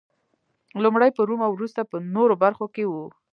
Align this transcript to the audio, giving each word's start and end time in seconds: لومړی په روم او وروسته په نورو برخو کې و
لومړی 0.83 1.09
په 1.13 1.21
روم 1.27 1.41
او 1.47 1.51
وروسته 1.55 1.81
په 1.91 1.97
نورو 2.15 2.33
برخو 2.43 2.65
کې 2.75 2.83
و 2.87 2.93